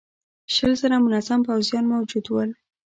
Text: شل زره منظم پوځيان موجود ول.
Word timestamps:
شل 0.55 0.71
زره 0.81 0.97
منظم 1.05 1.39
پوځيان 1.47 1.85
موجود 1.93 2.25
ول. 2.29 2.49